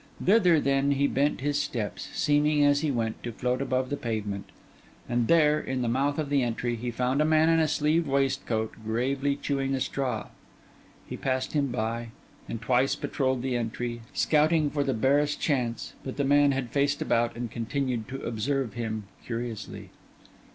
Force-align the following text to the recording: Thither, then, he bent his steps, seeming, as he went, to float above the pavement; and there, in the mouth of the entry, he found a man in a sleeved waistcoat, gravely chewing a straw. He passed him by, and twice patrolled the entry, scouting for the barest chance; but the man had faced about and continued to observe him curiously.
Thither, 0.25 0.59
then, 0.59 0.93
he 0.93 1.05
bent 1.05 1.41
his 1.41 1.59
steps, 1.61 2.09
seeming, 2.11 2.65
as 2.65 2.79
he 2.79 2.89
went, 2.89 3.21
to 3.21 3.31
float 3.31 3.61
above 3.61 3.91
the 3.91 3.97
pavement; 3.97 4.49
and 5.07 5.27
there, 5.27 5.59
in 5.59 5.83
the 5.83 5.87
mouth 5.87 6.17
of 6.17 6.29
the 6.29 6.41
entry, 6.41 6.75
he 6.75 6.89
found 6.89 7.21
a 7.21 7.23
man 7.23 7.49
in 7.49 7.59
a 7.59 7.67
sleeved 7.67 8.07
waistcoat, 8.07 8.73
gravely 8.83 9.35
chewing 9.35 9.75
a 9.75 9.79
straw. 9.79 10.29
He 11.05 11.17
passed 11.17 11.53
him 11.53 11.67
by, 11.67 12.07
and 12.49 12.59
twice 12.59 12.95
patrolled 12.95 13.43
the 13.43 13.55
entry, 13.55 14.01
scouting 14.11 14.71
for 14.71 14.83
the 14.83 14.95
barest 14.95 15.39
chance; 15.39 15.93
but 16.03 16.17
the 16.17 16.23
man 16.25 16.51
had 16.51 16.71
faced 16.71 17.03
about 17.03 17.35
and 17.35 17.51
continued 17.51 18.07
to 18.07 18.23
observe 18.23 18.73
him 18.73 19.03
curiously. 19.23 19.91